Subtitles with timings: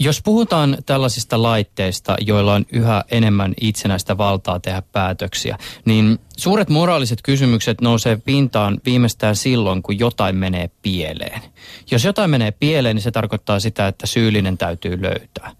[0.00, 7.22] Jos puhutaan tällaisista laitteista, joilla on yhä enemmän itsenäistä valtaa tehdä päätöksiä, niin suuret moraaliset
[7.22, 11.42] kysymykset nousee pintaan viimeistään silloin, kun jotain menee pieleen.
[11.90, 15.50] Jos jotain menee pieleen, niin se tarkoittaa sitä, että syyllinen täytyy löytää.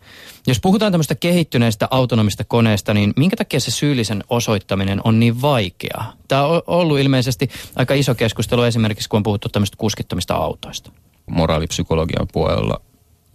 [0.47, 6.13] Jos puhutaan tämmöistä kehittyneestä autonomista koneesta, niin minkä takia se syyllisen osoittaminen on niin vaikeaa?
[6.29, 10.93] Tämä on ollut ilmeisesti aika iso keskustelu esimerkiksi, kun on puhuttu tämmöistä kuskittomista autoista.
[11.31, 12.81] Moraalipsykologian puolella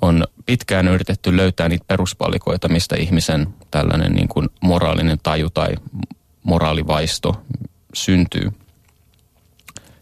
[0.04, 5.76] on pitkään yritetty löytää niitä peruspalikoita, mistä ihmisen tällainen niin kuin moraalinen taju tai
[6.44, 7.42] moraalivaisto
[7.94, 8.52] syntyy.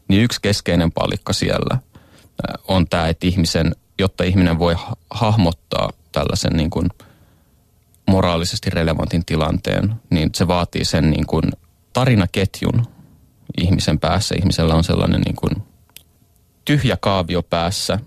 [0.07, 1.77] Niin yksi keskeinen palikka siellä
[2.67, 4.75] on tämä, että ihmisen, jotta ihminen voi
[5.09, 6.89] hahmottaa tällaisen niin kuin
[8.07, 11.43] moraalisesti relevantin tilanteen, niin se vaatii sen niin kuin
[11.93, 12.85] tarinaketjun
[13.57, 14.35] ihmisen päässä.
[14.37, 15.63] Ihmisellä on sellainen niin kuin
[16.65, 17.99] tyhjä kaavio päässä,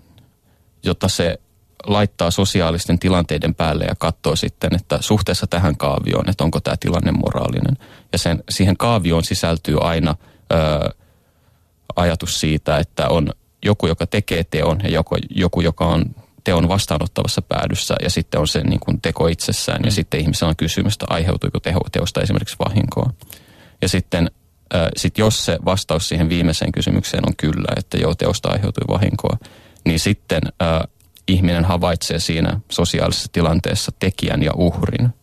[0.83, 1.39] jota se
[1.83, 7.11] laittaa sosiaalisten tilanteiden päälle ja katsoo sitten, että suhteessa tähän kaavioon, että onko tämä tilanne
[7.11, 7.77] moraalinen.
[8.11, 10.15] Ja sen, siihen kaavioon sisältyy aina
[10.53, 10.55] ö,
[11.95, 13.29] ajatus siitä, että on
[13.65, 16.05] joku, joka tekee teon ja joku, joku joka on
[16.43, 19.85] teon vastaanottavassa päädyssä ja sitten on se niin kuin teko itsessään mm.
[19.85, 23.09] ja sitten ihmisellä on kysymys, että aiheutuiko teho, teosta esimerkiksi vahinkoa.
[23.81, 24.31] Ja sitten
[24.75, 29.37] äh, sit jos se vastaus siihen viimeiseen kysymykseen on kyllä, että joo teosta aiheutui vahinkoa,
[29.85, 30.79] niin sitten äh,
[31.27, 35.13] ihminen havaitsee siinä sosiaalisessa tilanteessa tekijän ja uhrin.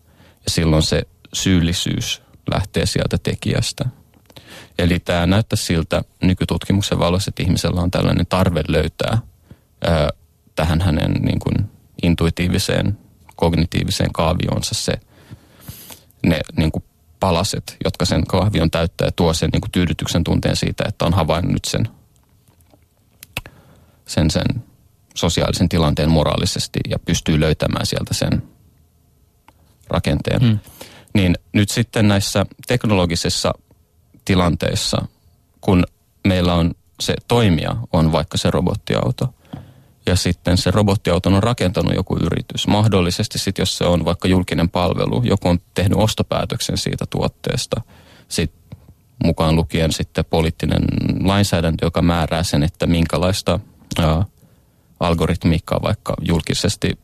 [0.45, 3.84] Ja silloin se syyllisyys lähtee sieltä tekijästä.
[4.78, 9.19] Eli tämä näyttää siltä nykytutkimuksen valossa, että ihmisellä on tällainen tarve löytää
[9.84, 10.08] ää,
[10.55, 11.70] tähän hänen niin kuin,
[12.03, 12.98] intuitiiviseen,
[13.36, 14.92] kognitiiviseen kaavioonsa se,
[16.27, 16.84] ne niin kuin,
[17.20, 21.14] palaset, jotka sen kahvion täyttää ja tuo sen niin kuin, tyydytyksen tunteen siitä, että on
[21.14, 21.89] havainnut sen,
[24.06, 24.64] sen, sen
[25.14, 28.42] sosiaalisen tilanteen moraalisesti ja pystyy löytämään sieltä sen
[29.88, 30.41] rakenteen.
[30.41, 30.58] Hmm.
[31.14, 33.52] Niin nyt sitten näissä teknologisissa
[34.24, 35.05] tilanteissa,
[35.61, 35.84] kun
[36.28, 39.34] meillä on se toimija, on vaikka se robottiauto,
[40.06, 42.67] ja sitten se robottiauton on rakentanut joku yritys.
[42.67, 47.80] Mahdollisesti sitten, jos se on vaikka julkinen palvelu, joku on tehnyt ostopäätöksen siitä tuotteesta,
[48.28, 48.78] sitten
[49.24, 50.83] mukaan lukien sitten poliittinen
[51.24, 53.61] lainsäädäntö, joka määrää sen, että minkälaista
[53.98, 54.24] ää,
[55.07, 56.98] algoritmiikkaa vaikka julkisesti,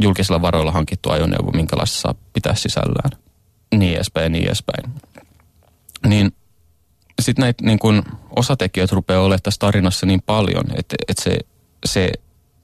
[0.00, 3.10] julkisilla varoilla hankittu ajoneuvo, minkälaista saa pitää sisällään.
[3.74, 4.92] Niin edespäin, niin edespäin.
[6.06, 6.32] Niin
[7.22, 8.02] sitten näitä niin kun
[8.36, 11.38] osatekijät rupeaa olemaan tässä tarinassa niin paljon, että, että se,
[11.86, 12.10] se,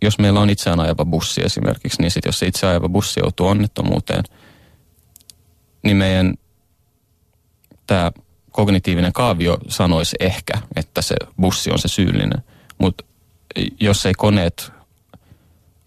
[0.03, 3.47] jos meillä on itseään ajava bussi esimerkiksi, niin sitten jos se itse ajava bussi joutuu
[3.47, 4.25] onnettomuuteen,
[5.85, 6.35] niin meidän
[7.87, 8.13] tämä
[8.51, 12.43] kognitiivinen kaavio sanoisi ehkä, että se bussi on se syyllinen.
[12.79, 13.05] Mutta
[13.81, 14.73] jos ei koneet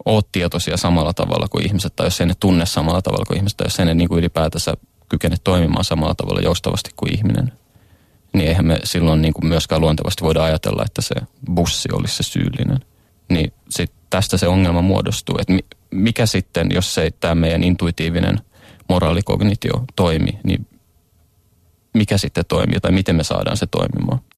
[0.05, 3.57] ole tietoisia samalla tavalla kuin ihmiset, tai jos ei ne tunne samalla tavalla kuin ihmiset,
[3.57, 4.73] tai jos ei ne niin kuin ylipäätänsä
[5.09, 7.51] kykene toimimaan samalla tavalla joustavasti kuin ihminen,
[8.33, 11.15] niin eihän me silloin niin kuin myöskään luontevasti voida ajatella, että se
[11.53, 12.79] bussi olisi se syyllinen.
[13.29, 15.53] Niin sit tästä se ongelma muodostuu, että
[15.91, 18.37] mikä sitten, jos ei tämä meidän intuitiivinen
[18.89, 20.67] moraalikognitio toimi, niin
[21.93, 24.19] mikä sitten toimii tai miten me saadaan se toimimaan.